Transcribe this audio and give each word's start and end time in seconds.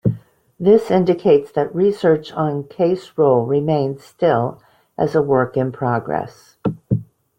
This 0.59 0.89
indicates 0.89 1.51
that 1.51 1.75
research 1.75 2.33
on 2.33 2.63
case 2.63 3.11
role 3.19 3.45
remains 3.45 4.03
still 4.03 4.59
as 4.97 5.13
a 5.13 5.21
'work 5.21 5.55
in 5.55 5.71
progress.' 5.71 6.57